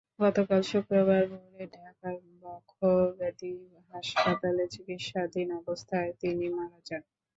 [0.19, 3.53] গতকাল শুক্রবার ভোরে ঢাকায় বক্ষব্যাধি
[3.91, 7.03] হাসপাতালে চিকিৎসাধীন অবস্থায় তিনি মারা যান।